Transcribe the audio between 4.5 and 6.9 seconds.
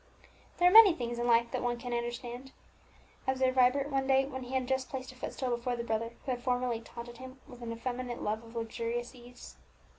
had just placed a footstool before the brother who had formerly